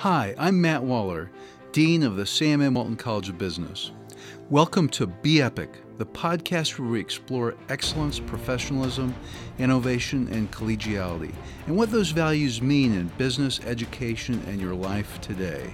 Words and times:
Hi, 0.00 0.34
I'm 0.38 0.58
Matt 0.58 0.82
Waller, 0.82 1.30
Dean 1.72 2.02
of 2.02 2.16
the 2.16 2.24
Sam 2.24 2.62
M. 2.62 2.72
Walton 2.72 2.96
College 2.96 3.28
of 3.28 3.36
Business. 3.36 3.90
Welcome 4.48 4.88
to 4.88 5.06
Be 5.06 5.42
Epic, 5.42 5.68
the 5.98 6.06
podcast 6.06 6.78
where 6.78 6.88
we 6.88 6.98
explore 6.98 7.54
excellence, 7.68 8.18
professionalism, 8.18 9.14
innovation, 9.58 10.26
and 10.28 10.50
collegiality, 10.50 11.34
and 11.66 11.76
what 11.76 11.90
those 11.90 12.12
values 12.12 12.62
mean 12.62 12.94
in 12.94 13.08
business, 13.18 13.60
education, 13.66 14.42
and 14.46 14.58
your 14.58 14.74
life 14.74 15.20
today. 15.20 15.70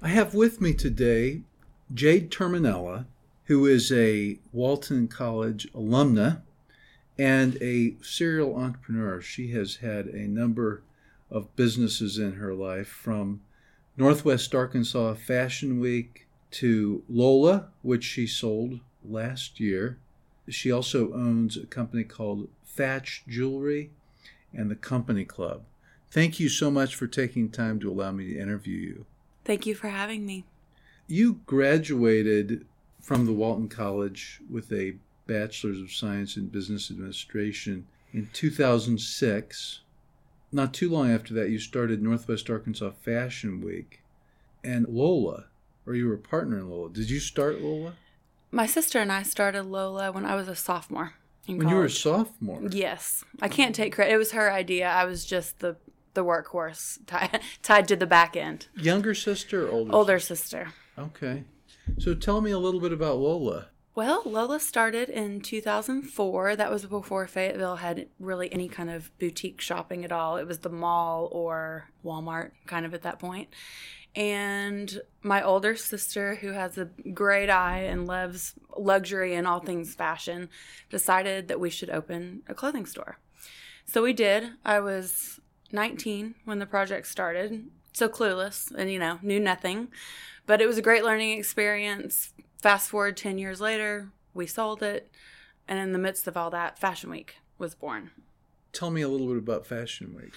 I 0.00 0.08
have 0.08 0.32
with 0.32 0.62
me 0.62 0.72
today 0.72 1.42
Jade 1.92 2.30
Terminella, 2.30 3.04
who 3.44 3.66
is 3.66 3.92
a 3.92 4.38
Walton 4.50 5.08
College 5.08 5.70
alumna 5.74 6.40
and 7.18 7.56
a 7.62 7.96
serial 8.02 8.56
entrepreneur. 8.56 9.20
She 9.20 9.52
has 9.52 9.76
had 9.76 10.06
a 10.06 10.28
number 10.28 10.82
of 11.30 11.54
businesses 11.56 12.18
in 12.18 12.34
her 12.34 12.54
life 12.54 12.88
from 12.88 13.40
Northwest 13.96 14.54
Arkansas 14.54 15.14
Fashion 15.14 15.80
Week 15.80 16.26
to 16.52 17.02
Lola, 17.08 17.68
which 17.82 18.04
she 18.04 18.26
sold 18.26 18.80
last 19.04 19.60
year. 19.60 19.98
She 20.48 20.70
also 20.70 21.12
owns 21.12 21.56
a 21.56 21.66
company 21.66 22.04
called 22.04 22.48
Thatch 22.66 23.24
Jewelry 23.28 23.90
and 24.52 24.70
the 24.70 24.76
Company 24.76 25.24
Club. 25.24 25.62
Thank 26.10 26.38
you 26.38 26.48
so 26.48 26.70
much 26.70 26.94
for 26.94 27.06
taking 27.06 27.50
time 27.50 27.80
to 27.80 27.90
allow 27.90 28.12
me 28.12 28.34
to 28.34 28.38
interview 28.38 28.76
you. 28.76 29.06
Thank 29.44 29.66
you 29.66 29.74
for 29.74 29.88
having 29.88 30.24
me. 30.24 30.44
You 31.06 31.40
graduated 31.46 32.64
from 33.00 33.26
the 33.26 33.32
Walton 33.32 33.68
College 33.68 34.40
with 34.48 34.72
a 34.72 34.94
Bachelor's 35.26 35.80
of 35.80 35.92
Science 35.92 36.36
in 36.36 36.48
Business 36.48 36.90
Administration 36.90 37.86
in 38.12 38.28
2006. 38.32 39.80
Not 40.52 40.72
too 40.72 40.88
long 40.88 41.10
after 41.10 41.34
that, 41.34 41.50
you 41.50 41.58
started 41.58 42.02
Northwest 42.02 42.48
Arkansas 42.48 42.92
Fashion 43.02 43.60
Week 43.60 44.02
and 44.62 44.86
Lola, 44.88 45.46
or 45.86 45.94
you 45.94 46.06
were 46.06 46.14
a 46.14 46.18
partner 46.18 46.58
in 46.58 46.70
Lola. 46.70 46.90
Did 46.90 47.10
you 47.10 47.20
start 47.20 47.60
Lola? 47.60 47.94
My 48.50 48.66
sister 48.66 49.00
and 49.00 49.10
I 49.10 49.22
started 49.24 49.64
Lola 49.64 50.12
when 50.12 50.24
I 50.24 50.36
was 50.36 50.46
a 50.48 50.54
sophomore. 50.54 51.14
when 51.46 51.58
college. 51.58 51.72
you 51.72 51.78
were 51.78 51.84
a 51.86 51.90
sophomore? 51.90 52.62
Yes. 52.70 53.24
I 53.42 53.48
can't 53.48 53.74
take 53.74 53.94
credit. 53.94 54.14
It 54.14 54.18
was 54.18 54.30
her 54.32 54.52
idea. 54.52 54.88
I 54.88 55.04
was 55.04 55.24
just 55.24 55.58
the 55.58 55.76
the 56.14 56.24
workhorse 56.24 57.00
tied, 57.06 57.40
tied 57.62 57.88
to 57.88 57.96
the 57.96 58.06
back 58.06 58.36
end. 58.36 58.68
Younger 58.76 59.14
sister 59.14 59.68
older? 59.68 59.92
Older 59.92 60.18
sister. 60.20 60.72
Okay. 60.96 61.42
So 61.98 62.14
tell 62.14 62.40
me 62.40 62.52
a 62.52 62.58
little 62.58 62.80
bit 62.80 62.92
about 62.92 63.16
Lola. 63.18 63.66
Well, 63.96 64.22
Lola 64.24 64.58
started 64.58 65.08
in 65.08 65.40
2004. 65.40 66.56
That 66.56 66.70
was 66.70 66.84
before 66.86 67.28
Fayetteville 67.28 67.76
had 67.76 68.08
really 68.18 68.52
any 68.52 68.68
kind 68.68 68.90
of 68.90 69.16
boutique 69.20 69.60
shopping 69.60 70.04
at 70.04 70.10
all. 70.10 70.36
It 70.36 70.48
was 70.48 70.58
the 70.58 70.68
mall 70.68 71.28
or 71.30 71.90
Walmart 72.04 72.50
kind 72.66 72.84
of 72.84 72.92
at 72.92 73.02
that 73.02 73.20
point. 73.20 73.50
And 74.16 75.00
my 75.22 75.42
older 75.42 75.76
sister, 75.76 76.36
who 76.36 76.48
has 76.48 76.76
a 76.76 76.86
great 77.12 77.48
eye 77.48 77.82
and 77.82 78.04
loves 78.04 78.54
luxury 78.76 79.36
and 79.36 79.46
all 79.46 79.60
things 79.60 79.94
fashion, 79.94 80.48
decided 80.90 81.46
that 81.46 81.60
we 81.60 81.70
should 81.70 81.90
open 81.90 82.42
a 82.48 82.54
clothing 82.54 82.86
store. 82.86 83.18
So 83.86 84.02
we 84.02 84.12
did. 84.12 84.50
I 84.64 84.80
was 84.80 85.38
19 85.70 86.34
when 86.44 86.58
the 86.58 86.66
project 86.66 87.06
started, 87.06 87.66
so 87.92 88.08
clueless 88.08 88.72
and, 88.74 88.90
you 88.90 88.98
know, 88.98 89.20
knew 89.22 89.38
nothing. 89.38 89.88
But 90.46 90.60
it 90.60 90.66
was 90.66 90.78
a 90.78 90.82
great 90.82 91.04
learning 91.04 91.38
experience 91.38 92.32
Fast 92.64 92.88
forward 92.88 93.18
10 93.18 93.36
years 93.36 93.60
later, 93.60 94.08
we 94.32 94.46
sold 94.46 94.82
it. 94.82 95.10
And 95.68 95.78
in 95.78 95.92
the 95.92 95.98
midst 95.98 96.26
of 96.26 96.34
all 96.34 96.48
that, 96.48 96.78
Fashion 96.78 97.10
Week 97.10 97.36
was 97.58 97.74
born. 97.74 98.10
Tell 98.72 98.90
me 98.90 99.02
a 99.02 99.08
little 99.10 99.26
bit 99.26 99.36
about 99.36 99.66
Fashion 99.66 100.14
Week. 100.16 100.32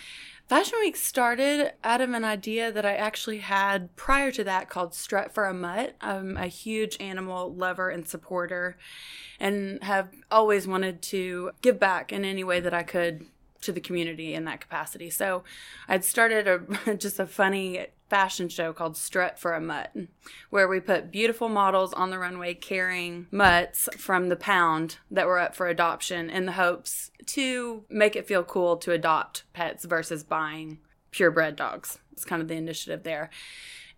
Fashion 0.46 0.78
Week 0.82 0.98
started 0.98 1.72
out 1.86 2.02
of 2.02 2.12
an 2.12 2.26
idea 2.26 2.70
that 2.70 2.86
I 2.86 2.96
actually 2.96 3.38
had 3.38 3.96
prior 3.96 4.30
to 4.32 4.44
that 4.44 4.68
called 4.68 4.94
Strut 4.94 5.34
for 5.34 5.46
a 5.46 5.54
Mutt. 5.54 5.96
I'm 6.02 6.36
a 6.36 6.48
huge 6.48 6.98
animal 7.00 7.54
lover 7.54 7.90
and 7.90 8.06
supporter 8.06 8.78
and 9.40 9.82
have 9.82 10.10
always 10.30 10.68
wanted 10.68 11.02
to 11.04 11.52
give 11.62 11.80
back 11.80 12.12
in 12.12 12.26
any 12.26 12.44
way 12.44 12.60
that 12.60 12.74
I 12.74 12.84
could 12.84 13.26
to 13.62 13.72
the 13.72 13.82
community 13.82 14.34
in 14.34 14.46
that 14.46 14.62
capacity. 14.62 15.10
So 15.10 15.44
I'd 15.88 16.04
started 16.04 16.48
a 16.48 16.96
just 16.96 17.20
a 17.20 17.26
funny 17.26 17.88
fashion 18.10 18.48
show 18.50 18.72
called 18.72 18.96
Strut 18.96 19.38
for 19.38 19.54
a 19.54 19.62
Mutt, 19.62 19.94
where 20.50 20.68
we 20.68 20.80
put 20.80 21.12
beautiful 21.12 21.50
models 21.50 21.94
on 21.94 22.10
the 22.10 22.20
runway 22.20 22.54
carrying 22.54 23.28
mutts 23.32 23.90
from 23.98 24.30
the 24.30 24.36
pound 24.36 24.98
that 25.12 25.28
were 25.28 25.40
up 25.40 25.56
for 25.56 25.68
adoption 25.68 26.30
in 26.30 26.46
the 26.46 26.54
hopes 26.54 27.12
to 27.26 27.84
make 27.90 28.16
it 28.16 28.28
feel 28.28 28.44
cool 28.44 28.78
to 28.78 28.94
adopt 28.94 29.44
pets 29.54 29.86
versus 29.86 30.24
buying 30.24 30.80
purebred 31.12 31.56
dogs. 31.56 32.00
It's 32.12 32.26
kind 32.26 32.42
of 32.42 32.48
the 32.48 32.56
initiative 32.56 33.04
there. 33.04 33.30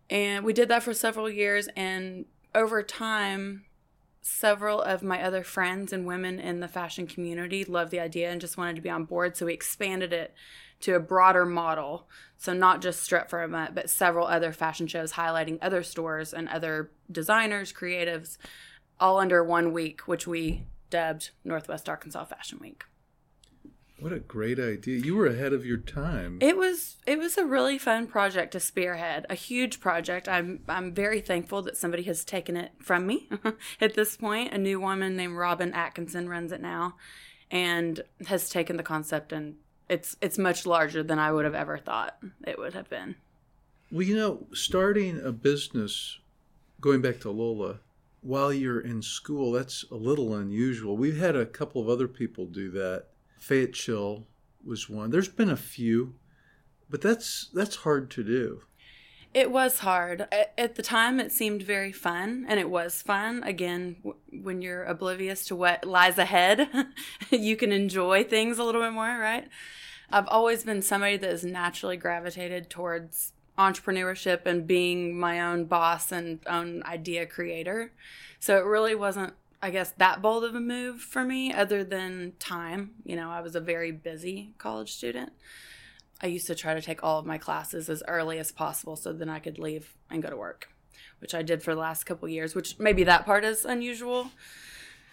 And 0.10 0.44
we 0.44 0.54
did 0.54 0.70
that 0.70 0.84
for 0.84 0.94
several 0.94 1.30
years. 1.30 1.68
And 1.76 2.26
over 2.56 2.82
time, 2.82 3.66
several 4.22 4.82
of 4.82 5.04
my 5.04 5.22
other 5.22 5.44
friends 5.44 5.94
and 5.94 6.06
women 6.06 6.40
in 6.40 6.60
the 6.60 6.68
fashion 6.68 7.08
community 7.08 7.64
loved 7.64 7.92
the 7.92 8.00
idea 8.00 8.30
and 8.30 8.42
just 8.42 8.58
wanted 8.58 8.76
to 8.76 8.82
be 8.82 8.90
on 8.90 9.06
board. 9.06 9.38
So 9.38 9.46
we 9.46 9.54
expanded 9.54 10.14
it 10.14 10.34
to 10.82 10.96
a 10.96 11.00
broader 11.00 11.46
model. 11.46 12.08
So 12.38 12.54
not 12.54 12.82
just 12.82 13.02
Strut 13.02 13.30
for 13.30 13.44
a 13.44 13.48
Mutt, 13.48 13.76
but 13.76 13.90
several 13.90 14.28
other 14.28 14.52
fashion 14.52 14.88
shows 14.88 15.14
highlighting 15.14 15.58
other 15.62 15.84
stores 15.84 16.34
and 16.34 16.48
other 16.50 16.92
designers, 17.12 17.74
creatives, 17.74 18.38
all 19.00 19.20
under 19.20 19.44
one 19.44 19.72
week, 19.74 20.02
which 20.02 20.28
we 20.28 20.66
dubbed 20.90 21.32
Northwest 21.44 21.88
Arkansas 21.88 22.26
Fashion 22.26 22.60
Week. 22.60 22.84
What 24.00 24.14
a 24.14 24.20
great 24.20 24.60
idea. 24.60 25.00
You 25.00 25.16
were 25.16 25.28
ahead 25.28 25.52
of 25.52 25.66
your 25.66 25.78
time. 25.78 26.38
It 26.42 26.56
was 26.56 26.98
it 27.06 27.20
was 27.20 27.38
a 27.38 27.46
really 27.46 27.78
fun 27.78 28.08
project 28.08 28.54
to 28.54 28.60
spearhead. 28.60 29.26
A 29.30 29.36
huge 29.36 29.80
project. 29.80 30.30
I'm 30.30 30.62
I'm 30.68 30.94
very 30.94 31.20
thankful 31.20 31.62
that 31.64 31.78
somebody 31.78 32.04
has 32.04 32.24
taken 32.24 32.56
it 32.56 32.72
from 32.82 33.06
me 33.06 33.30
at 33.82 33.96
this 33.96 34.16
point. 34.16 34.54
A 34.54 34.58
new 34.58 34.80
woman 34.80 35.18
named 35.18 35.36
Robin 35.36 35.74
Atkinson 35.74 36.30
runs 36.30 36.52
it 36.52 36.62
now 36.62 36.96
and 37.52 38.02
has 38.28 38.50
taken 38.50 38.78
the 38.78 38.84
concept 38.84 39.34
and 39.34 39.56
it's 39.90 40.16
it's 40.22 40.38
much 40.38 40.66
larger 40.66 41.04
than 41.04 41.20
I 41.20 41.32
would 41.32 41.46
have 41.46 41.56
ever 41.56 41.78
thought 41.78 42.18
it 42.46 42.58
would 42.58 42.74
have 42.74 42.90
been. 42.90 43.16
Well, 43.92 44.04
you 44.04 44.16
know, 44.16 44.48
starting 44.54 45.20
a 45.20 45.32
business, 45.32 46.20
going 46.80 47.02
back 47.02 47.20
to 47.22 47.32
Lola, 47.32 47.80
while 48.22 48.54
you're 48.54 48.80
in 48.80 49.02
school, 49.02 49.52
that's 49.52 49.84
a 49.92 49.96
little 49.96 50.36
unusual. 50.36 50.96
We've 50.96 51.18
had 51.18 51.36
a 51.36 51.46
couple 51.46 51.82
of 51.82 51.90
other 51.90 52.08
people 52.08 52.46
do 52.46 52.70
that. 52.72 53.06
Fayetteville 53.40 54.28
was 54.64 54.90
one. 54.90 55.10
There's 55.10 55.30
been 55.30 55.50
a 55.50 55.58
few, 55.58 56.16
but 56.90 57.02
that's 57.02 57.50
that's 57.54 57.78
hard 57.78 58.12
to 58.12 58.24
do. 58.24 58.62
It 59.34 59.52
was 59.52 59.80
hard. 59.80 60.28
At 60.58 60.74
the 60.74 60.82
time, 60.82 61.20
it 61.20 61.32
seemed 61.32 61.62
very 61.62 61.92
fun, 61.92 62.46
and 62.50 62.60
it 62.60 62.70
was 62.70 63.04
fun. 63.04 63.44
Again, 63.44 63.98
when 64.32 64.64
you're 64.64 64.84
oblivious 64.84 65.46
to 65.46 65.56
what 65.56 65.86
lies 65.86 66.18
ahead, 66.18 66.68
you 67.30 67.56
can 67.56 67.72
enjoy 67.72 68.24
things 68.24 68.58
a 68.58 68.64
little 68.64 68.82
bit 68.82 68.92
more, 68.92 69.20
right? 69.20 69.48
I've 70.12 70.28
always 70.28 70.64
been 70.64 70.82
somebody 70.82 71.18
that 71.18 71.30
has 71.30 71.44
naturally 71.44 71.96
gravitated 71.96 72.72
towards 72.72 73.34
entrepreneurship 73.60 74.48
and 74.48 74.66
being 74.66 75.20
my 75.20 75.40
own 75.40 75.66
boss 75.66 76.12
and 76.12 76.40
own 76.48 76.82
idea 76.84 77.28
creator. 77.28 77.92
So 78.40 78.58
it 78.58 78.66
really 78.66 78.96
wasn't, 78.96 79.34
I 79.62 79.72
guess, 79.72 79.92
that 79.98 80.22
bold 80.22 80.44
of 80.46 80.56
a 80.56 80.60
move 80.60 81.02
for 81.02 81.24
me, 81.24 81.54
other 81.54 81.84
than 81.84 82.34
time. 82.40 82.92
You 83.04 83.16
know, 83.16 83.30
I 83.30 83.42
was 83.42 83.56
a 83.56 83.60
very 83.60 83.92
busy 83.92 84.54
college 84.58 84.94
student. 84.94 85.34
I 86.22 86.28
used 86.28 86.48
to 86.48 86.56
try 86.56 86.74
to 86.74 86.82
take 86.82 87.04
all 87.04 87.20
of 87.20 87.26
my 87.26 87.38
classes 87.38 87.90
as 87.90 88.04
early 88.08 88.40
as 88.40 88.52
possible 88.52 88.96
so 88.96 89.14
then 89.14 89.30
I 89.30 89.40
could 89.40 89.60
leave 89.60 89.96
and 90.10 90.22
go 90.22 90.30
to 90.30 90.38
work, 90.38 90.70
which 91.20 91.34
I 91.34 91.42
did 91.42 91.64
for 91.64 91.74
the 91.74 91.82
last 91.82 92.06
couple 92.06 92.28
years, 92.28 92.56
which 92.56 92.78
maybe 92.80 93.04
that 93.06 93.26
part 93.26 93.44
is 93.46 93.66
unusual. 93.66 94.32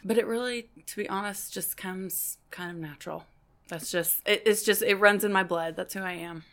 But 0.04 0.18
it 0.18 0.26
really, 0.26 0.68
to 0.86 0.96
be 0.96 1.08
honest, 1.08 1.52
just 1.52 1.76
comes 1.76 2.38
kind 2.50 2.70
of 2.70 2.76
natural. 2.76 3.24
That's 3.68 3.90
just, 3.90 4.20
it, 4.26 4.42
it's 4.46 4.62
just, 4.62 4.82
it 4.82 4.96
runs 4.96 5.24
in 5.24 5.32
my 5.32 5.42
blood. 5.42 5.74
That's 5.76 5.94
who 5.94 6.00
I 6.00 6.12
am. 6.12 6.44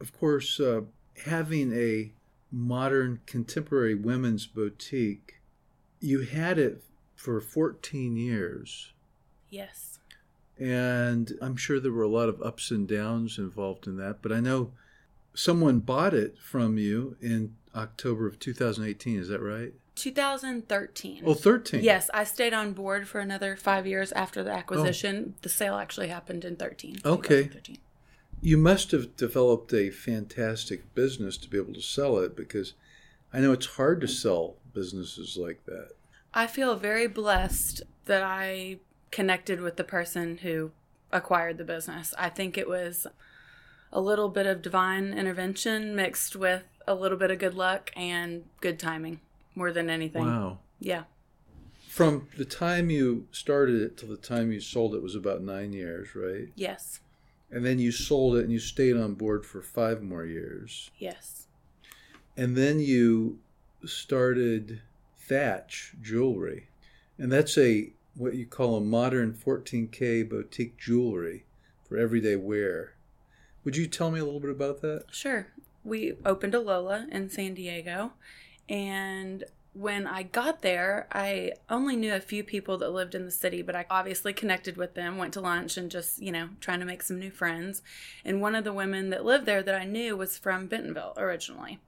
Of 0.00 0.18
course, 0.18 0.60
uh, 0.60 0.82
having 1.26 1.72
a 1.72 2.12
modern 2.50 3.20
contemporary 3.26 3.94
women's 3.94 4.46
boutique, 4.46 5.40
you 6.00 6.20
had 6.20 6.58
it 6.58 6.82
for 7.18 7.40
14 7.40 8.16
years. 8.16 8.92
Yes. 9.50 9.98
And 10.56 11.36
I'm 11.42 11.56
sure 11.56 11.80
there 11.80 11.92
were 11.92 12.04
a 12.04 12.08
lot 12.08 12.28
of 12.28 12.40
ups 12.40 12.70
and 12.70 12.86
downs 12.86 13.38
involved 13.38 13.88
in 13.88 13.96
that. 13.96 14.22
But 14.22 14.32
I 14.32 14.38
know 14.38 14.70
someone 15.34 15.80
bought 15.80 16.14
it 16.14 16.38
from 16.38 16.78
you 16.78 17.16
in 17.20 17.56
October 17.74 18.28
of 18.28 18.38
2018. 18.38 19.18
Is 19.18 19.28
that 19.28 19.40
right? 19.40 19.72
2013. 19.96 21.24
Oh, 21.26 21.34
13. 21.34 21.82
Yes, 21.82 22.08
I 22.14 22.22
stayed 22.22 22.54
on 22.54 22.72
board 22.72 23.08
for 23.08 23.18
another 23.18 23.56
five 23.56 23.84
years 23.84 24.12
after 24.12 24.44
the 24.44 24.52
acquisition. 24.52 25.34
Oh. 25.34 25.38
The 25.42 25.48
sale 25.48 25.74
actually 25.74 26.08
happened 26.08 26.44
in 26.44 26.54
13. 26.54 26.98
Okay. 27.04 27.50
You 28.40 28.58
must 28.58 28.92
have 28.92 29.16
developed 29.16 29.72
a 29.72 29.90
fantastic 29.90 30.94
business 30.94 31.36
to 31.38 31.48
be 31.48 31.58
able 31.58 31.74
to 31.74 31.82
sell 31.82 32.18
it 32.18 32.36
because 32.36 32.74
I 33.32 33.40
know 33.40 33.50
it's 33.50 33.66
hard 33.66 34.00
to 34.02 34.08
sell 34.08 34.54
businesses 34.72 35.36
like 35.36 35.66
that. 35.66 35.90
I 36.34 36.46
feel 36.46 36.76
very 36.76 37.06
blessed 37.06 37.82
that 38.04 38.22
I 38.22 38.78
connected 39.10 39.60
with 39.60 39.76
the 39.76 39.84
person 39.84 40.38
who 40.38 40.70
acquired 41.10 41.58
the 41.58 41.64
business. 41.64 42.14
I 42.18 42.28
think 42.28 42.58
it 42.58 42.68
was 42.68 43.06
a 43.92 44.00
little 44.00 44.28
bit 44.28 44.46
of 44.46 44.62
divine 44.62 45.14
intervention 45.14 45.96
mixed 45.96 46.36
with 46.36 46.64
a 46.86 46.94
little 46.94 47.18
bit 47.18 47.30
of 47.30 47.38
good 47.38 47.54
luck 47.54 47.90
and 47.96 48.44
good 48.60 48.78
timing 48.78 49.20
more 49.54 49.72
than 49.72 49.88
anything. 49.90 50.26
Wow. 50.26 50.58
Yeah. 50.78 51.04
From 51.88 52.28
the 52.36 52.44
time 52.44 52.90
you 52.90 53.26
started 53.32 53.80
it 53.80 53.96
till 53.96 54.10
the 54.10 54.16
time 54.16 54.52
you 54.52 54.60
sold 54.60 54.94
it 54.94 55.02
was 55.02 55.14
about 55.14 55.42
nine 55.42 55.72
years, 55.72 56.14
right? 56.14 56.48
Yes. 56.54 57.00
And 57.50 57.64
then 57.64 57.78
you 57.78 57.90
sold 57.90 58.36
it 58.36 58.44
and 58.44 58.52
you 58.52 58.58
stayed 58.58 58.96
on 58.96 59.14
board 59.14 59.46
for 59.46 59.62
five 59.62 60.02
more 60.02 60.24
years. 60.24 60.90
Yes. 60.98 61.46
And 62.36 62.56
then 62.56 62.78
you 62.78 63.38
started 63.84 64.82
Thatch 65.28 65.94
Jewelry. 66.00 66.68
And 67.18 67.30
that's 67.30 67.58
a 67.58 67.92
what 68.16 68.34
you 68.34 68.46
call 68.46 68.76
a 68.76 68.80
modern 68.80 69.32
14K 69.32 70.28
boutique 70.28 70.76
jewelry 70.76 71.44
for 71.88 71.96
everyday 71.96 72.36
wear. 72.36 72.94
Would 73.64 73.76
you 73.76 73.86
tell 73.86 74.10
me 74.10 74.18
a 74.18 74.24
little 74.24 74.40
bit 74.40 74.50
about 74.50 74.80
that? 74.82 75.04
Sure. 75.10 75.48
We 75.84 76.14
opened 76.24 76.54
a 76.54 76.60
Lola 76.60 77.06
in 77.10 77.30
San 77.30 77.54
Diego 77.54 78.12
and 78.68 79.44
when 79.78 80.08
I 80.08 80.24
got 80.24 80.62
there, 80.62 81.06
I 81.12 81.52
only 81.70 81.94
knew 81.94 82.12
a 82.12 82.20
few 82.20 82.42
people 82.42 82.78
that 82.78 82.90
lived 82.90 83.14
in 83.14 83.24
the 83.24 83.30
city, 83.30 83.62
but 83.62 83.76
I 83.76 83.86
obviously 83.88 84.32
connected 84.32 84.76
with 84.76 84.94
them, 84.94 85.18
went 85.18 85.34
to 85.34 85.40
lunch, 85.40 85.76
and 85.76 85.88
just, 85.88 86.20
you 86.20 86.32
know, 86.32 86.48
trying 86.60 86.80
to 86.80 86.86
make 86.86 87.02
some 87.02 87.20
new 87.20 87.30
friends. 87.30 87.82
And 88.24 88.40
one 88.40 88.56
of 88.56 88.64
the 88.64 88.72
women 88.72 89.10
that 89.10 89.24
lived 89.24 89.46
there 89.46 89.62
that 89.62 89.80
I 89.80 89.84
knew 89.84 90.16
was 90.16 90.36
from 90.36 90.66
Bentonville 90.66 91.14
originally. 91.16 91.78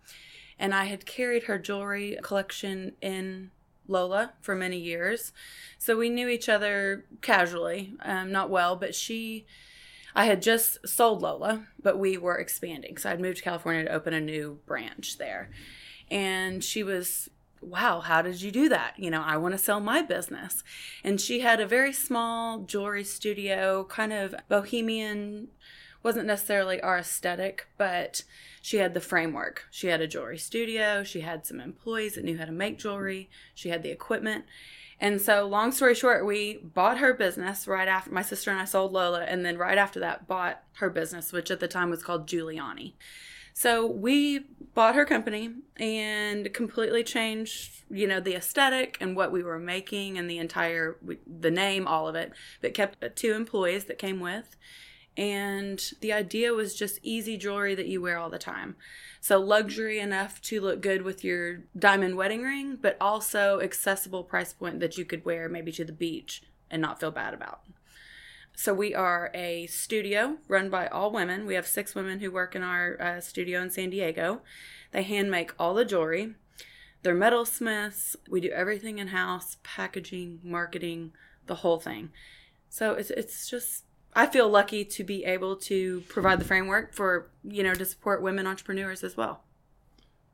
And 0.61 0.73
I 0.73 0.85
had 0.85 1.07
carried 1.07 1.45
her 1.45 1.59
jewelry 1.59 2.19
collection 2.23 2.93
in 3.01 3.51
Lola 3.89 4.35
for 4.41 4.55
many 4.55 4.79
years. 4.79 5.33
So 5.79 5.97
we 5.97 6.09
knew 6.09 6.29
each 6.29 6.49
other 6.49 7.07
casually, 7.23 7.95
um, 8.03 8.31
not 8.31 8.51
well, 8.51 8.77
but 8.77 8.95
she. 8.95 9.47
I 10.15 10.25
had 10.25 10.43
just 10.43 10.87
sold 10.89 11.23
Lola, 11.23 11.67
but 11.81 11.99
we 11.99 12.19
were 12.19 12.37
expanding. 12.37 12.97
So 12.97 13.11
I'd 13.11 13.21
moved 13.21 13.39
to 13.39 13.43
California 13.45 13.85
to 13.85 13.93
open 13.93 14.13
a 14.13 14.21
new 14.21 14.59
branch 14.67 15.19
there. 15.19 15.51
And 16.11 16.63
she 16.63 16.83
was 16.83 17.31
wow, 17.63 18.01
how 18.01 18.23
did 18.23 18.41
you 18.41 18.51
do 18.51 18.69
that? 18.69 18.95
You 18.99 19.11
know, 19.11 19.23
I 19.23 19.37
want 19.37 19.53
to 19.53 19.59
sell 19.59 19.81
my 19.81 20.03
business. 20.03 20.63
And 21.05 21.21
she 21.21 21.41
had 21.41 21.61
a 21.61 21.67
very 21.67 21.93
small 21.93 22.61
jewelry 22.61 23.05
studio, 23.05 23.85
kind 23.85 24.13
of 24.13 24.35
bohemian, 24.49 25.49
wasn't 26.03 26.27
necessarily 26.27 26.81
our 26.81 26.99
aesthetic, 26.99 27.67
but 27.77 28.25
she 28.63 28.79
had 28.79 28.95
the 28.95 29.01
framework. 29.01 29.65
She 29.71 29.89
had 29.89 30.01
a 30.01 30.07
jewelry 30.07 30.39
studio, 30.39 31.03
she 31.03 31.21
had 31.21 31.47
some 31.47 31.61
employees 31.61 32.15
that 32.15 32.25
knew 32.25 32.39
how 32.39 32.45
to 32.45 32.53
make 32.53 32.79
jewelry, 32.79 33.31
she 33.55 33.69
had 33.69 33.83
the 33.83 33.91
equipment. 33.91 34.45
And 35.03 35.21
so, 35.21 35.47
long 35.47 35.73
story 35.73 35.95
short, 35.95 36.27
we 36.27 36.59
bought 36.59 36.99
her 36.99 37.15
business 37.15 37.67
right 37.67 37.89
after 37.89 38.11
my 38.11 38.23
sister 38.23 38.51
and 38.51 38.61
I 38.61 38.67
sold 38.67 38.93
Lola, 38.93 39.23
and 39.23 39.45
then 39.45 39.57
right 39.57 39.79
after 39.79 40.01
that, 40.01 40.27
bought 40.27 40.63
her 40.75 40.91
business, 40.91 41.33
which 41.33 41.51
at 41.51 41.61
the 41.61 41.69
time 41.69 41.89
was 41.89 42.03
called 42.03 42.27
Giuliani. 42.27 42.93
So 43.55 43.87
we 43.87 44.41
bought 44.75 44.95
her 44.95 45.05
company 45.05 45.51
and 45.77 46.53
completely 46.55 47.03
changed, 47.03 47.83
you 47.91 48.07
know, 48.07 48.21
the 48.21 48.35
aesthetic 48.35 48.97
and 49.01 49.17
what 49.17 49.33
we 49.33 49.43
were 49.43 49.59
making 49.59 50.19
and 50.19 50.31
the 50.31 50.39
entire 50.39 50.97
the 51.27 51.51
name, 51.51 51.87
all 51.87 52.09
of 52.09 52.15
it, 52.15 52.33
but 52.61 52.75
kept 52.75 53.03
uh, 53.03 53.09
two 53.15 53.33
employees 53.33 53.87
that 53.87 53.99
came 53.99 54.21
with. 54.21 54.57
And 55.21 55.93
the 56.01 56.15
idea 56.15 56.55
was 56.55 56.75
just 56.75 56.99
easy 57.03 57.37
jewelry 57.37 57.75
that 57.75 57.89
you 57.89 58.01
wear 58.01 58.17
all 58.17 58.31
the 58.31 58.39
time. 58.39 58.77
So 59.21 59.39
luxury 59.39 60.01
enough 60.01 60.41
to 60.43 60.63
look 60.63 60.81
good 60.81 61.03
with 61.03 61.23
your 61.23 61.65
diamond 61.79 62.17
wedding 62.17 62.43
ring, 62.43 62.79
but 62.81 62.97
also 63.03 63.61
accessible 63.61 64.25
price 64.25 64.55
point 64.55 64.81
that 64.81 64.97
you 64.97 65.05
could 65.05 65.27
wear 65.27 65.47
maybe 65.47 65.73
to 65.73 65.85
the 65.85 65.93
beach 65.93 66.45
and 66.71 66.81
not 66.81 66.99
feel 66.99 67.11
bad 67.11 67.35
about. 67.35 67.61
So 68.57 68.73
we 68.73 68.95
are 68.95 69.31
a 69.35 69.67
studio 69.67 70.39
run 70.49 70.71
by 70.71 70.87
all 70.87 71.11
women. 71.11 71.45
We 71.45 71.55
have 71.55 71.67
six 71.67 71.95
women 71.95 72.21
who 72.21 72.31
work 72.31 72.57
in 72.57 72.63
our 72.63 72.97
uh, 72.99 73.21
studio 73.21 73.61
in 73.61 73.69
San 73.69 73.91
Diego. 73.91 74.41
They 74.93 75.03
hand 75.03 75.31
make 75.31 75.53
all 75.59 75.75
the 75.75 75.85
jewelry. 75.85 76.35
They're 77.03 77.15
metalsmiths. 77.15 78.17
We 78.27 78.41
do 78.41 78.49
everything 78.53 78.97
in 78.97 79.09
house, 79.09 79.59
packaging, 79.63 80.41
marketing, 80.43 81.13
the 81.45 81.57
whole 81.57 81.79
thing. 81.79 82.09
So 82.71 82.93
it's 82.95 83.11
it's 83.11 83.51
just 83.51 83.85
I 84.15 84.27
feel 84.27 84.49
lucky 84.49 84.85
to 84.85 85.05
be 85.05 85.25
able 85.25 85.57
to 85.57 86.03
provide 86.09 86.41
the 86.41 86.45
framework 86.45 86.93
for 86.93 87.31
you 87.45 87.63
know 87.63 87.75
to 87.75 87.85
support 87.85 88.23
women 88.23 88.47
entrepreneurs 88.47 89.05
as 89.05 89.17
well. 89.17 89.45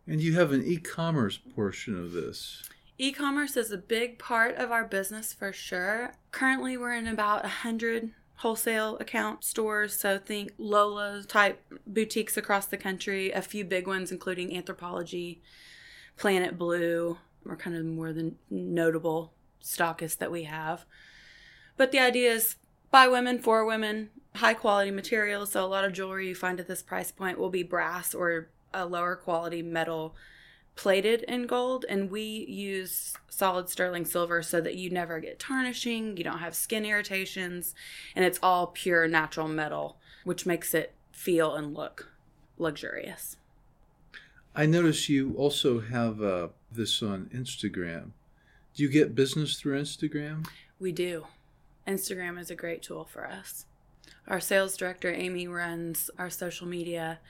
And 0.07 0.21
you 0.21 0.35
have 0.35 0.53
an 0.53 0.65
e-commerce 0.65 1.39
portion 1.55 1.99
of 1.99 2.13
this. 2.13 2.63
E 2.99 3.13
commerce 3.13 3.57
is 3.57 3.73
a 3.73 3.77
big 3.77 4.19
part 4.19 4.55
of 4.57 4.71
our 4.71 4.85
business 4.85 5.33
for 5.33 5.53
sure. 5.53 6.15
Currently, 6.31 6.77
we're 6.77 6.95
in 6.95 7.07
about 7.07 7.41
a 7.41 7.49
100 7.49 8.13
wholesale 8.37 8.97
account 8.99 9.45
stores. 9.45 9.99
So, 9.99 10.19
think 10.19 10.53
Lola 10.57 11.25
type 11.27 11.61
boutiques 11.87 12.37
across 12.37 12.67
the 12.67 12.79
country, 12.79 13.33
a 13.33 13.43
few 13.43 13.65
big 13.65 13.87
ones, 13.87 14.11
including 14.13 14.51
Anthropologie, 14.51 15.41
Planet 16.17 16.57
Blue, 16.57 17.19
are 17.49 17.57
kind 17.57 17.77
of 17.77 17.85
more 17.85 18.13
than 18.13 18.37
notable 18.49 19.33
stockists 19.63 20.17
that 20.19 20.33
we 20.33 20.45
have. 20.45 20.87
But 21.77 21.93
the 21.93 21.99
idea 21.99 22.33
is 22.33 22.57
by 22.91 23.09
women, 23.09 23.39
for 23.39 23.65
women, 23.65 24.11
high 24.37 24.55
quality 24.55 24.91
materials. 24.91 25.53
So, 25.53 25.65
a 25.65 25.67
lot 25.67 25.85
of 25.85 25.93
jewelry 25.93 26.29
you 26.29 26.35
find 26.35 26.61
at 26.61 26.69
this 26.69 26.83
price 26.83 27.11
point 27.11 27.39
will 27.39 27.51
be 27.51 27.63
brass 27.63 28.15
or 28.15 28.49
a 28.73 28.87
lower 28.87 29.17
quality 29.17 29.63
metal 29.63 30.15
plated 30.77 31.23
in 31.23 31.47
gold 31.47 31.87
and 31.89 32.11
we 32.11 32.21
use 32.23 33.15
solid 33.29 33.69
sterling 33.69 34.05
silver 34.05 34.43
so 34.43 34.61
that 34.61 34.77
you 34.77 34.91
never 34.91 35.19
get 35.19 35.39
tarnishing, 35.39 36.17
you 36.17 36.25
don't 36.25 36.39
have 36.39 36.55
skin 36.55 36.85
irritations, 36.85 37.75
and 38.15 38.25
it's 38.25 38.39
all 38.43 38.69
pure 38.69 39.09
natural 39.09 39.49
metal, 39.49 39.97
which 40.25 40.47
makes 40.47 40.75
it 40.75 40.95
feel 41.11 41.55
and 41.55 41.75
look 41.75 42.11
luxurious. 42.59 43.37
I 44.55 44.67
notice 44.67 45.09
you 45.09 45.35
also 45.37 45.81
have 45.81 46.23
uh, 46.23 46.49
this 46.71 47.03
on 47.03 47.31
Instagram. 47.35 48.13
Do 48.75 48.83
you 48.83 48.89
get 48.89 49.15
business 49.15 49.59
through 49.59 49.81
Instagram? 49.81 50.47
We 50.79 50.93
do. 50.93 51.27
Instagram 51.87 52.39
is 52.39 52.51
a 52.51 52.55
great 52.55 52.83
tool 52.83 53.05
for 53.05 53.27
us. 53.27 53.67
Our 54.27 54.41
sales 54.41 54.77
director, 54.77 55.13
Amy, 55.13 55.47
runs 55.47 56.11
our 56.19 56.31
social 56.31 56.67
media, 56.67 57.21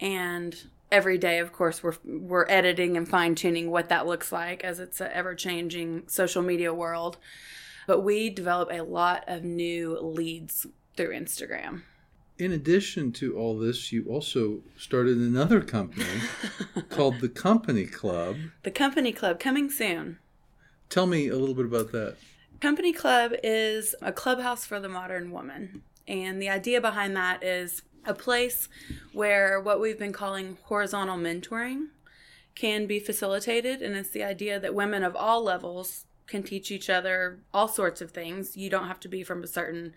and 0.00 0.56
every 0.90 1.18
day 1.18 1.38
of 1.38 1.52
course 1.52 1.82
we're 1.82 1.94
we're 2.04 2.46
editing 2.48 2.96
and 2.96 3.08
fine 3.08 3.34
tuning 3.34 3.70
what 3.70 3.88
that 3.88 4.06
looks 4.06 4.32
like 4.32 4.64
as 4.64 4.80
it's 4.80 5.00
an 5.00 5.08
ever 5.12 5.34
changing 5.34 6.02
social 6.08 6.42
media 6.42 6.72
world. 6.72 7.18
But 7.86 8.00
we 8.00 8.30
develop 8.30 8.70
a 8.72 8.82
lot 8.82 9.24
of 9.26 9.44
new 9.44 9.98
leads 10.00 10.66
through 10.96 11.10
Instagram. 11.10 11.82
In 12.38 12.52
addition 12.52 13.12
to 13.12 13.36
all 13.36 13.58
this 13.58 13.92
you 13.92 14.06
also 14.06 14.62
started 14.78 15.18
another 15.18 15.60
company 15.60 16.06
called 16.88 17.20
the 17.20 17.28
company 17.28 17.86
club. 17.86 18.36
The 18.62 18.70
company 18.70 19.12
club 19.12 19.38
coming 19.38 19.70
soon. 19.70 20.18
Tell 20.88 21.06
me 21.06 21.28
a 21.28 21.36
little 21.36 21.54
bit 21.54 21.66
about 21.66 21.92
that 21.92 22.16
company 22.60 22.92
club 22.92 23.32
is 23.42 23.94
a 24.02 24.12
clubhouse 24.12 24.64
for 24.64 24.78
the 24.80 24.88
modern 24.88 25.30
woman 25.30 25.82
and 26.10 26.42
the 26.42 26.48
idea 26.48 26.80
behind 26.80 27.16
that 27.16 27.42
is 27.42 27.82
a 28.04 28.14
place 28.14 28.68
where 29.12 29.60
what 29.60 29.80
we've 29.80 29.98
been 29.98 30.12
calling 30.12 30.58
horizontal 30.64 31.16
mentoring 31.16 31.86
can 32.54 32.86
be 32.86 32.98
facilitated. 32.98 33.80
And 33.80 33.94
it's 33.94 34.10
the 34.10 34.24
idea 34.24 34.58
that 34.58 34.74
women 34.74 35.04
of 35.04 35.14
all 35.14 35.42
levels 35.42 36.06
can 36.26 36.42
teach 36.42 36.70
each 36.70 36.90
other 36.90 37.38
all 37.54 37.68
sorts 37.68 38.00
of 38.00 38.10
things. 38.10 38.56
You 38.56 38.70
don't 38.70 38.88
have 38.88 39.00
to 39.00 39.08
be 39.08 39.22
from 39.22 39.44
a 39.44 39.46
certain 39.46 39.94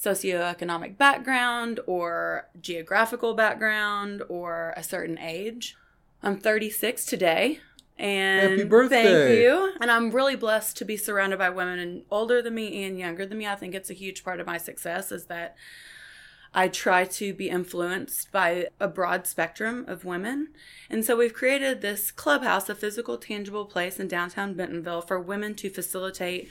socioeconomic 0.00 0.96
background 0.96 1.80
or 1.86 2.48
geographical 2.60 3.34
background 3.34 4.22
or 4.28 4.74
a 4.76 4.82
certain 4.82 5.18
age. 5.18 5.76
I'm 6.22 6.38
36 6.38 7.04
today. 7.04 7.60
And 7.98 8.52
Happy 8.52 8.64
birthday. 8.64 9.02
thank 9.02 9.40
you. 9.40 9.72
And 9.80 9.90
I'm 9.90 10.10
really 10.10 10.36
blessed 10.36 10.76
to 10.76 10.84
be 10.84 10.96
surrounded 10.96 11.38
by 11.38 11.50
women 11.50 12.04
older 12.10 12.40
than 12.40 12.54
me 12.54 12.84
and 12.84 12.98
younger 12.98 13.26
than 13.26 13.38
me. 13.38 13.46
I 13.46 13.56
think 13.56 13.74
it's 13.74 13.90
a 13.90 13.94
huge 13.94 14.22
part 14.22 14.38
of 14.38 14.46
my 14.46 14.56
success 14.56 15.10
is 15.10 15.26
that 15.26 15.56
I 16.54 16.68
try 16.68 17.04
to 17.04 17.34
be 17.34 17.50
influenced 17.50 18.32
by 18.32 18.68
a 18.80 18.88
broad 18.88 19.26
spectrum 19.26 19.84
of 19.86 20.04
women. 20.04 20.48
And 20.88 21.04
so 21.04 21.16
we've 21.16 21.34
created 21.34 21.80
this 21.80 22.10
clubhouse, 22.10 22.68
a 22.68 22.74
physical, 22.74 23.18
tangible 23.18 23.66
place 23.66 24.00
in 24.00 24.08
downtown 24.08 24.54
Bentonville 24.54 25.02
for 25.02 25.20
women 25.20 25.54
to 25.56 25.68
facilitate 25.68 26.48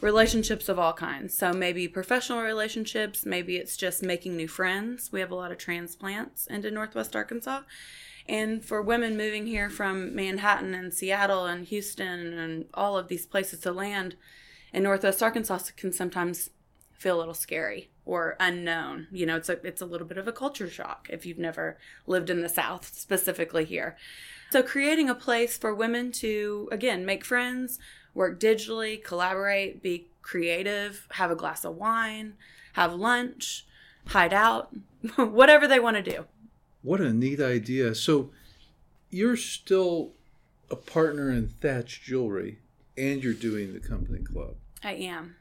relationships 0.00 0.68
of 0.68 0.78
all 0.78 0.92
kinds. 0.92 1.36
So 1.36 1.52
maybe 1.52 1.88
professional 1.88 2.42
relationships, 2.42 3.24
maybe 3.24 3.56
it's 3.56 3.76
just 3.76 4.02
making 4.02 4.36
new 4.36 4.48
friends. 4.48 5.10
We 5.12 5.20
have 5.20 5.30
a 5.30 5.34
lot 5.34 5.52
of 5.52 5.58
transplants 5.58 6.46
into 6.46 6.70
Northwest 6.70 7.14
Arkansas. 7.14 7.62
And 8.30 8.64
for 8.64 8.80
women 8.80 9.16
moving 9.16 9.48
here 9.48 9.68
from 9.68 10.14
Manhattan 10.14 10.72
and 10.72 10.94
Seattle 10.94 11.46
and 11.46 11.66
Houston 11.66 12.38
and 12.38 12.66
all 12.72 12.96
of 12.96 13.08
these 13.08 13.26
places 13.26 13.58
to 13.62 13.72
land 13.72 14.14
in 14.72 14.84
Northwest 14.84 15.20
Arkansas 15.20 15.58
can 15.76 15.92
sometimes 15.92 16.50
feel 16.92 17.16
a 17.16 17.18
little 17.18 17.34
scary 17.34 17.90
or 18.04 18.36
unknown. 18.38 19.08
You 19.10 19.26
know, 19.26 19.34
it's 19.34 19.48
a 19.48 19.58
it's 19.66 19.82
a 19.82 19.86
little 19.86 20.06
bit 20.06 20.16
of 20.16 20.28
a 20.28 20.32
culture 20.32 20.70
shock 20.70 21.08
if 21.10 21.26
you've 21.26 21.40
never 21.40 21.76
lived 22.06 22.30
in 22.30 22.40
the 22.40 22.48
South, 22.48 22.96
specifically 22.96 23.64
here. 23.64 23.96
So 24.50 24.62
creating 24.62 25.10
a 25.10 25.14
place 25.16 25.58
for 25.58 25.74
women 25.74 26.12
to 26.12 26.68
again 26.70 27.04
make 27.04 27.24
friends, 27.24 27.80
work 28.14 28.38
digitally, 28.38 29.02
collaborate, 29.02 29.82
be 29.82 30.06
creative, 30.22 31.08
have 31.14 31.32
a 31.32 31.36
glass 31.36 31.64
of 31.64 31.74
wine, 31.74 32.34
have 32.74 32.94
lunch, 32.94 33.66
hide 34.06 34.32
out, 34.32 34.72
whatever 35.16 35.66
they 35.66 35.80
want 35.80 35.96
to 35.96 36.02
do. 36.02 36.26
What 36.82 37.00
a 37.00 37.12
neat 37.12 37.40
idea. 37.40 37.94
So 37.94 38.30
you're 39.10 39.36
still 39.36 40.12
a 40.70 40.76
partner 40.76 41.30
in 41.30 41.48
Thatch 41.48 42.02
Jewelry 42.02 42.60
and 42.96 43.22
you're 43.22 43.32
doing 43.32 43.72
the 43.72 43.80
company 43.80 44.20
club. 44.20 44.54
I 44.82 44.92
am. 44.94 45.36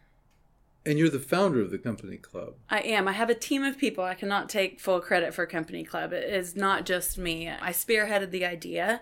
And 0.86 0.98
you're 0.98 1.10
the 1.10 1.20
founder 1.20 1.62
of 1.62 1.72
the 1.72 1.78
company 1.78 2.18
club. 2.18 2.56
I 2.70 2.80
am. 2.80 3.08
I 3.08 3.12
have 3.12 3.30
a 3.30 3.36
team 3.36 3.64
of 3.64 3.78
people. 3.78 4.04
I 4.04 4.16
cannot 4.16 4.50
take 4.50 4.80
full 4.80 5.02
credit 5.02 5.34
for 5.34 5.46
Company 5.46 5.84
Club. 5.84 6.14
It 6.14 6.24
is 6.34 6.56
not 6.56 6.86
just 6.86 7.18
me. 7.18 7.50
I 7.50 7.72
spearheaded 7.72 8.32
the 8.32 8.46
idea 8.46 9.02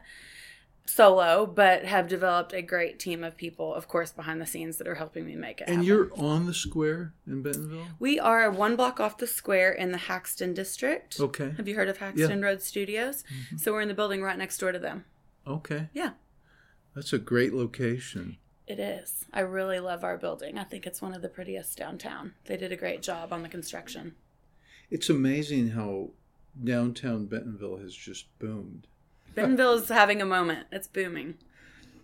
solo, 0.88 1.46
but 1.46 1.86
have 1.86 2.08
developed 2.08 2.53
a 2.53 2.62
great 2.62 2.98
team 3.00 3.24
of 3.24 3.38
people, 3.38 3.74
of 3.74 3.88
course, 3.88 4.12
behind 4.12 4.41
the 4.41 4.46
scenes 4.46 4.77
that 4.77 4.88
are 4.88 4.96
helping 4.96 5.25
me 5.25 5.36
make 5.36 5.62
it. 5.62 5.67
And 5.67 5.77
happen. 5.77 5.88
you're 5.88 6.10
on 6.15 6.46
the 6.46 6.53
square 6.53 7.13
in 7.27 7.41
Bentonville? 7.44 7.88
We 8.00 8.20
are 8.20 8.50
one 8.50 8.75
block 8.75 9.00
off 9.00 9.17
the 9.17 9.27
square 9.27 9.72
in 9.72 9.91
the 9.91 9.98
Haxton 9.98 10.53
district. 10.53 11.20
Okay. 11.20 11.51
Have 11.58 11.67
you 11.67 11.75
heard 11.75 11.89
of 11.89 11.98
Haxton 11.98 12.41
Road 12.41 12.62
Studios? 12.62 13.24
Mm-hmm. 13.24 13.58
So 13.58 13.74
we're 13.74 13.82
in 13.82 13.88
the 13.89 13.94
building 13.94 14.22
right 14.22 14.38
next 14.38 14.58
door 14.58 14.72
to 14.72 14.79
them. 14.79 15.06
Okay. 15.46 15.89
Yeah, 15.94 16.12
That's 16.96 17.13
a 17.13 17.17
great 17.20 17.53
location. 17.53 18.38
it 18.65 18.79
is. 18.79 19.25
I 19.32 19.41
really 19.41 19.79
love 19.79 20.03
our 20.03 20.17
building. 20.17 20.58
I 20.58 20.63
think 20.65 20.86
it's 20.86 21.01
one 21.01 21.13
of 21.13 21.22
the 21.22 21.29
prettiest 21.29 21.77
downtown. 21.77 22.34
They 22.46 22.58
did 22.58 22.72
a 22.72 22.77
great 22.77 23.01
job 23.01 23.32
on 23.32 23.44
the 23.44 23.50
construction. 23.50 24.15
It's 24.89 25.10
amazing 25.10 25.70
how 25.70 26.10
downtown 26.62 27.25
Bentonville 27.27 27.77
has 27.77 27.94
just 27.94 28.25
boomed. 28.39 28.88
Bentonville 29.38 29.74
is 29.74 29.89
having 29.89 30.20
a 30.20 30.25
moment. 30.25 30.65
It's 30.72 30.88
booming. 30.88 31.36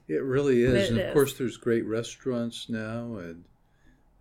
It 0.07 0.21
really 0.21 0.63
is. 0.63 0.73
It 0.73 0.89
and 0.91 0.99
of 0.99 1.07
is. 1.07 1.13
course, 1.13 1.33
there's 1.33 1.57
great 1.57 1.83
restaurants 1.85 2.69
now, 2.69 3.15
and 3.15 3.43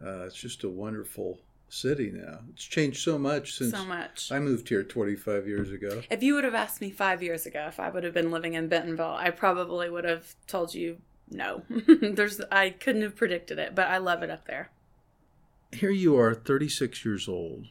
uh, 0.02 0.24
it's 0.24 0.34
just 0.34 0.64
a 0.64 0.68
wonderful 0.68 1.38
city 1.68 2.10
now. 2.10 2.38
It's 2.54 2.64
changed 2.64 3.02
so 3.02 3.18
much 3.18 3.52
since 3.52 3.72
So 3.72 3.84
much. 3.84 4.32
I 4.32 4.38
moved 4.38 4.68
here 4.70 4.82
25 4.82 5.46
years 5.46 5.70
ago. 5.70 6.02
If 6.10 6.22
you 6.22 6.34
would 6.34 6.44
have 6.44 6.54
asked 6.54 6.80
me 6.80 6.90
five 6.90 7.22
years 7.22 7.44
ago 7.44 7.66
if 7.68 7.78
I 7.78 7.90
would 7.90 8.02
have 8.02 8.14
been 8.14 8.30
living 8.30 8.54
in 8.54 8.68
Bentonville, 8.68 9.16
I 9.18 9.28
probably 9.30 9.90
would 9.90 10.04
have 10.04 10.34
told 10.46 10.74
you 10.74 10.96
no. 11.30 11.64
There's 12.00 12.40
I 12.50 12.70
couldn't 12.70 13.02
have 13.02 13.16
predicted 13.16 13.58
it, 13.58 13.74
but 13.74 13.88
I 13.88 13.98
love 13.98 14.22
it 14.22 14.30
up 14.30 14.46
there. 14.46 14.70
Here 15.70 15.90
you 15.90 16.16
are, 16.18 16.34
36 16.34 17.04
years 17.04 17.28
old. 17.28 17.66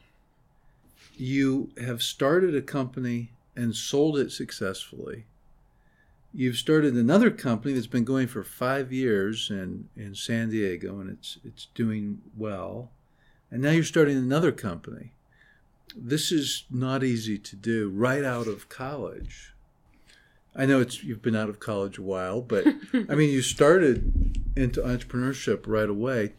You 1.16 1.70
have 1.80 2.00
started 2.00 2.54
a 2.54 2.62
company 2.62 3.30
and 3.56 3.74
sold 3.74 4.18
it 4.18 4.30
successfully. 4.32 5.26
You've 6.34 6.56
started 6.56 6.94
another 6.94 7.30
company 7.30 7.74
that's 7.74 7.86
been 7.86 8.04
going 8.04 8.26
for 8.26 8.42
five 8.42 8.90
years 8.90 9.50
in, 9.50 9.88
in 9.96 10.14
San 10.14 10.48
Diego, 10.48 10.98
and 10.98 11.10
it's 11.10 11.38
it's 11.44 11.66
doing 11.74 12.22
well. 12.36 12.90
And 13.50 13.60
now 13.60 13.70
you're 13.70 13.84
starting 13.84 14.16
another 14.16 14.50
company. 14.50 15.12
This 15.94 16.32
is 16.32 16.64
not 16.70 17.04
easy 17.04 17.36
to 17.38 17.56
do 17.56 17.90
right 17.90 18.24
out 18.24 18.46
of 18.46 18.70
college. 18.70 19.52
I 20.56 20.64
know 20.64 20.80
it's 20.80 21.04
you've 21.04 21.20
been 21.20 21.36
out 21.36 21.50
of 21.50 21.60
college 21.60 21.98
a 21.98 22.02
while, 22.02 22.40
but 22.40 22.66
I 22.94 23.14
mean 23.14 23.30
you 23.30 23.42
started 23.42 24.38
into 24.56 24.80
entrepreneurship 24.80 25.64
right 25.66 25.88
away. 25.88 26.32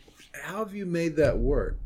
How 0.44 0.60
have 0.60 0.74
you 0.74 0.88
made 0.88 1.16
that 1.18 1.38
work? 1.38 1.78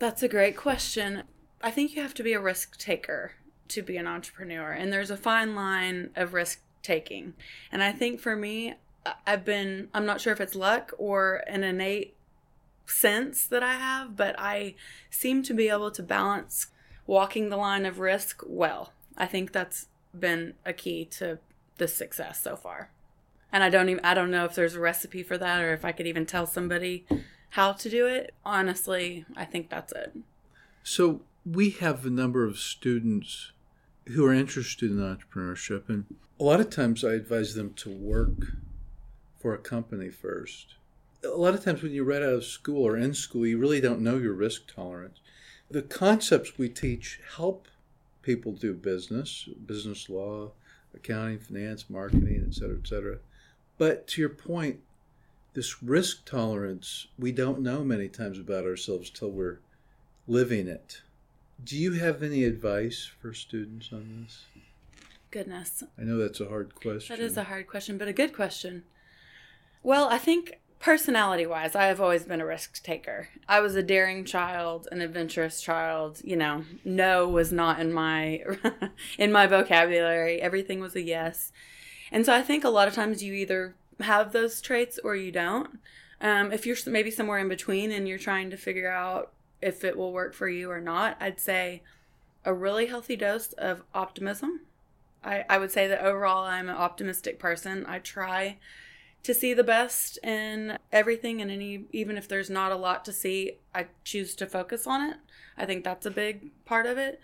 That's 0.00 0.24
a 0.24 0.28
great 0.28 0.56
question. 0.56 1.22
I 1.62 1.70
think 1.70 1.94
you 1.94 2.02
have 2.02 2.14
to 2.14 2.24
be 2.24 2.32
a 2.32 2.40
risk 2.40 2.76
taker 2.78 3.32
to 3.68 3.82
be 3.82 3.96
an 3.96 4.06
entrepreneur, 4.06 4.72
and 4.72 4.92
there's 4.92 5.10
a 5.10 5.16
fine 5.16 5.54
line 5.54 6.10
of 6.16 6.34
risk 6.34 6.60
taking. 6.82 7.34
And 7.72 7.82
I 7.82 7.92
think 7.92 8.20
for 8.20 8.36
me, 8.36 8.74
I've 9.26 9.44
been, 9.44 9.88
I'm 9.92 10.06
not 10.06 10.20
sure 10.20 10.32
if 10.32 10.40
it's 10.40 10.54
luck 10.54 10.92
or 10.98 11.42
an 11.46 11.64
innate 11.64 12.14
sense 12.86 13.46
that 13.46 13.62
I 13.62 13.74
have, 13.74 14.16
but 14.16 14.34
I 14.38 14.74
seem 15.10 15.42
to 15.44 15.54
be 15.54 15.68
able 15.68 15.90
to 15.90 16.02
balance 16.02 16.68
walking 17.06 17.48
the 17.48 17.56
line 17.56 17.86
of 17.86 17.98
risk 17.98 18.42
well. 18.46 18.92
I 19.16 19.26
think 19.26 19.52
that's 19.52 19.86
been 20.18 20.54
a 20.64 20.72
key 20.72 21.04
to 21.06 21.38
this 21.78 21.94
success 21.94 22.40
so 22.40 22.56
far. 22.56 22.90
And 23.52 23.62
I 23.62 23.70
don't 23.70 23.88
even 23.88 24.04
I 24.04 24.14
don't 24.14 24.30
know 24.30 24.44
if 24.44 24.54
there's 24.54 24.74
a 24.74 24.80
recipe 24.80 25.22
for 25.22 25.38
that 25.38 25.62
or 25.62 25.72
if 25.72 25.84
I 25.84 25.92
could 25.92 26.06
even 26.06 26.26
tell 26.26 26.46
somebody 26.46 27.04
how 27.50 27.72
to 27.72 27.88
do 27.88 28.06
it. 28.06 28.34
Honestly, 28.44 29.24
I 29.36 29.44
think 29.44 29.70
that's 29.70 29.92
it. 29.92 30.16
So 30.82 31.22
we 31.46 31.70
have 31.70 32.04
a 32.04 32.10
number 32.10 32.44
of 32.44 32.58
students 32.58 33.52
who 34.06 34.24
are 34.24 34.32
interested 34.32 34.90
in 34.90 34.98
entrepreneurship, 34.98 35.88
and 35.88 36.04
a 36.38 36.44
lot 36.44 36.60
of 36.60 36.70
times 36.70 37.04
I 37.04 37.12
advise 37.12 37.54
them 37.54 37.72
to 37.74 37.90
work 37.90 38.56
for 39.40 39.54
a 39.54 39.58
company 39.58 40.10
first. 40.10 40.74
A 41.24 41.28
lot 41.28 41.54
of 41.54 41.64
times 41.64 41.82
when 41.82 41.92
you're 41.92 42.04
right 42.04 42.22
out 42.22 42.34
of 42.34 42.44
school 42.44 42.86
or 42.86 42.96
in 42.96 43.14
school, 43.14 43.46
you 43.46 43.56
really 43.56 43.80
don't 43.80 44.00
know 44.00 44.18
your 44.18 44.34
risk 44.34 44.62
tolerance. 44.74 45.20
The 45.70 45.82
concepts 45.82 46.58
we 46.58 46.68
teach 46.68 47.20
help 47.36 47.68
people 48.22 48.52
do 48.52 48.74
business, 48.74 49.48
business 49.66 50.08
law, 50.08 50.50
accounting, 50.94 51.38
finance, 51.38 51.88
marketing, 51.88 52.44
et 52.46 52.54
cetera, 52.54 52.76
et 52.76 52.86
cetera. 52.86 53.18
But 53.78 54.06
to 54.08 54.20
your 54.20 54.30
point, 54.30 54.80
this 55.54 55.82
risk 55.82 56.24
tolerance, 56.24 57.06
we 57.18 57.32
don't 57.32 57.60
know 57.60 57.84
many 57.84 58.08
times 58.08 58.38
about 58.38 58.64
ourselves 58.64 59.08
till 59.08 59.30
we're 59.30 59.60
living 60.26 60.68
it. 60.68 61.02
Do 61.62 61.76
you 61.76 61.92
have 61.92 62.22
any 62.22 62.44
advice 62.44 63.10
for 63.20 63.32
students 63.32 63.90
on 63.92 64.24
this? 64.24 64.44
Goodness. 65.30 65.82
I 65.98 66.02
know 66.02 66.18
that's 66.18 66.40
a 66.40 66.48
hard 66.48 66.74
question. 66.74 67.16
That 67.16 67.22
is 67.22 67.36
a 67.36 67.44
hard 67.44 67.66
question, 67.66 67.98
but 67.98 68.08
a 68.08 68.12
good 68.12 68.32
question. 68.32 68.84
Well, 69.82 70.08
I 70.08 70.18
think 70.18 70.60
personality 70.78 71.46
wise, 71.46 71.74
I 71.74 71.86
have 71.86 72.00
always 72.00 72.24
been 72.24 72.40
a 72.40 72.46
risk 72.46 72.82
taker. 72.82 73.28
I 73.48 73.60
was 73.60 73.74
a 73.74 73.82
daring 73.82 74.24
child, 74.24 74.86
an 74.92 75.00
adventurous 75.00 75.60
child. 75.60 76.20
You 76.22 76.36
know, 76.36 76.64
no 76.84 77.28
was 77.28 77.52
not 77.52 77.80
in 77.80 77.92
my 77.92 78.44
in 79.18 79.32
my 79.32 79.46
vocabulary. 79.46 80.40
Everything 80.40 80.80
was 80.80 80.94
a 80.94 81.02
yes. 81.02 81.52
And 82.12 82.24
so 82.24 82.34
I 82.34 82.42
think 82.42 82.64
a 82.64 82.68
lot 82.68 82.86
of 82.86 82.94
times 82.94 83.22
you 83.22 83.32
either 83.32 83.74
have 84.00 84.32
those 84.32 84.60
traits 84.60 84.98
or 85.02 85.16
you 85.16 85.32
don't. 85.32 85.78
Um, 86.20 86.52
if 86.52 86.64
you're 86.64 86.76
maybe 86.86 87.10
somewhere 87.10 87.38
in 87.38 87.48
between 87.48 87.90
and 87.90 88.06
you're 88.06 88.18
trying 88.18 88.50
to 88.50 88.56
figure 88.56 88.90
out 88.90 89.32
if 89.60 89.84
it 89.84 89.96
will 89.96 90.12
work 90.12 90.34
for 90.34 90.48
you 90.48 90.70
or 90.70 90.80
not, 90.80 91.16
I'd 91.20 91.40
say 91.40 91.82
a 92.44 92.52
really 92.52 92.86
healthy 92.86 93.16
dose 93.16 93.52
of 93.54 93.82
optimism. 93.94 94.60
I, 95.24 95.44
I 95.48 95.58
would 95.58 95.70
say 95.70 95.86
that 95.88 96.04
overall 96.04 96.44
I'm 96.44 96.68
an 96.68 96.76
optimistic 96.76 97.38
person. 97.38 97.86
I 97.86 97.98
try 97.98 98.58
to 99.22 99.32
see 99.32 99.54
the 99.54 99.64
best 99.64 100.18
in 100.22 100.78
everything 100.92 101.40
and 101.40 101.50
any 101.50 101.84
even 101.92 102.18
if 102.18 102.28
there's 102.28 102.50
not 102.50 102.72
a 102.72 102.76
lot 102.76 103.04
to 103.06 103.12
see, 103.12 103.52
I 103.74 103.86
choose 104.04 104.34
to 104.36 104.46
focus 104.46 104.86
on 104.86 105.00
it. 105.10 105.16
I 105.56 105.64
think 105.64 105.82
that's 105.82 106.04
a 106.04 106.10
big 106.10 106.50
part 106.66 106.84
of 106.84 106.98
it. 106.98 107.20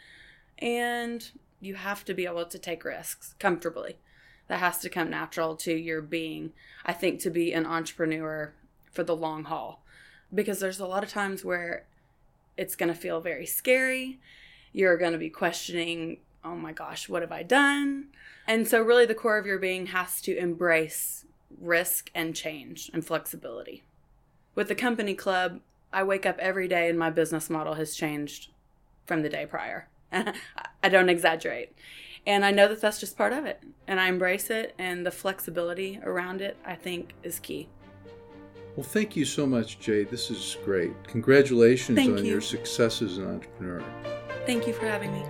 And 0.59 1.31
you 1.61 1.75
have 1.75 2.05
to 2.07 2.15
be 2.15 2.25
able 2.25 2.47
to 2.47 2.59
take 2.59 2.85
risks 2.85 3.35
comfortably. 3.39 3.97
That 4.49 4.61
has 4.61 4.79
to 4.79 4.89
come 4.89 5.11
natural 5.11 5.55
to 5.57 5.75
your 5.75 6.01
being. 6.01 6.53
I 6.85 6.93
think 6.95 7.21
to 7.21 7.31
be 7.31 7.53
an 7.53 7.67
entrepreneur 7.67 8.55
for 8.91 9.05
the 9.05 9.15
long 9.15 9.45
haul 9.45 9.85
because 10.35 10.59
there's 10.59 10.81
a 10.81 10.87
lot 10.87 11.05
of 11.05 11.11
times 11.11 11.45
where 11.45 11.85
it's 12.61 12.77
going 12.77 12.93
to 12.93 12.99
feel 12.99 13.23
very 13.23 13.47
scary. 13.47 14.21
You're 14.75 14.99
going 14.99 15.13
to 15.13 15.19
be 15.19 15.31
questioning, 15.31 16.19
oh 16.45 16.55
my 16.55 16.73
gosh, 16.73 17.09
what 17.09 17.23
have 17.23 17.33
I 17.33 17.43
done? 17.43 18.09
And 18.47 18.69
so, 18.69 18.83
really, 18.83 19.07
the 19.07 19.15
core 19.15 19.39
of 19.39 19.47
your 19.47 19.59
being 19.59 19.87
has 19.87 20.21
to 20.23 20.37
embrace 20.37 21.25
risk 21.59 22.11
and 22.15 22.37
change 22.37 22.91
and 22.93 23.03
flexibility. 23.03 23.83
With 24.55 24.69
the 24.69 24.75
company 24.75 25.15
club, 25.15 25.61
I 25.91 26.03
wake 26.03 26.27
up 26.27 26.39
every 26.39 26.69
day 26.69 26.91
and 26.91 26.99
my 26.99 27.09
business 27.09 27.49
model 27.49 27.75
has 27.75 27.97
changed 27.97 28.51
from 29.07 29.23
the 29.23 29.31
day 29.31 29.47
prior. 29.47 29.89
I 30.13 30.89
don't 30.91 31.09
exaggerate. 31.09 31.73
And 32.27 32.45
I 32.45 32.51
know 32.51 32.69
that 32.69 32.83
that's 32.83 33.01
just 33.01 33.17
part 33.17 33.33
of 33.33 33.47
it. 33.47 33.63
And 33.87 33.99
I 33.99 34.09
embrace 34.09 34.51
it, 34.51 34.75
and 34.79 35.07
the 35.07 35.11
flexibility 35.11 35.99
around 36.05 36.43
it, 36.43 36.59
I 36.63 36.75
think, 36.75 37.15
is 37.23 37.39
key. 37.39 37.71
Well, 38.77 38.85
thank 38.85 39.17
you 39.17 39.25
so 39.25 39.47
much, 39.47 39.79
Jade. 39.79 40.11
This 40.11 40.31
is 40.31 40.57
great. 40.65 40.93
Congratulations 41.05 41.97
Thank 41.97 42.19
on 42.19 42.25
you. 42.25 42.33
your 42.33 42.41
success 42.41 43.03
as 43.03 43.19
an 43.19 43.27
entrepreneur. 43.27 43.83
Thank 44.47 44.67
you 44.67 44.73
for 44.73 44.87
having 44.87 45.13
me. 45.13 45.25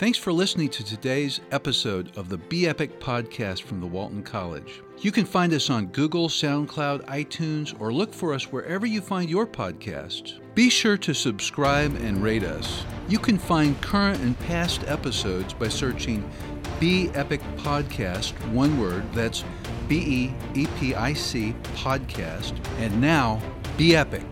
Thanks 0.00 0.16
for 0.16 0.32
listening 0.32 0.70
to 0.70 0.82
today's 0.82 1.42
episode 1.52 2.16
of 2.16 2.30
the 2.30 2.38
Be 2.38 2.66
Epic 2.66 2.98
podcast 3.00 3.62
from 3.62 3.80
the 3.80 3.86
Walton 3.86 4.22
College. 4.22 4.82
You 4.98 5.12
can 5.12 5.26
find 5.26 5.52
us 5.52 5.68
on 5.68 5.88
Google, 5.88 6.30
SoundCloud, 6.30 7.04
iTunes, 7.04 7.78
or 7.78 7.92
look 7.92 8.14
for 8.14 8.32
us 8.32 8.50
wherever 8.50 8.86
you 8.86 9.02
find 9.02 9.28
your 9.28 9.46
podcasts. 9.46 10.40
Be 10.54 10.70
sure 10.70 10.96
to 10.96 11.12
subscribe 11.12 11.94
and 11.96 12.22
rate 12.22 12.44
us. 12.44 12.82
You 13.08 13.18
can 13.18 13.36
find 13.36 13.78
current 13.82 14.22
and 14.22 14.38
past 14.40 14.82
episodes 14.86 15.52
by 15.52 15.68
searching 15.68 16.28
Be 16.80 17.10
Epic 17.10 17.42
Podcast, 17.58 18.32
one 18.52 18.80
word, 18.80 19.04
that's 19.12 19.44
B 19.86 20.32
E 20.54 20.60
E 20.62 20.66
P 20.78 20.94
I 20.94 21.12
C 21.12 21.54
podcast, 21.74 22.56
and 22.78 22.98
now 22.98 23.38
Be 23.76 23.94
Epic. 23.94 24.24